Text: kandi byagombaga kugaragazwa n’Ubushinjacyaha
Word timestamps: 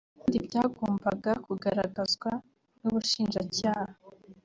kandi 0.19 0.37
byagombaga 0.47 1.31
kugaragazwa 1.45 2.29
n’Ubushinjacyaha 2.81 3.93